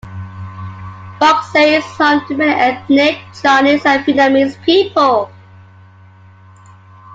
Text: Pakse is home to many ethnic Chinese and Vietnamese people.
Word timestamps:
Pakse 1.21 1.77
is 1.77 1.85
home 1.95 2.25
to 2.27 2.35
many 2.35 2.59
ethnic 2.59 3.19
Chinese 3.39 3.85
and 3.85 4.03
Vietnamese 4.03 4.59
people. 4.63 5.29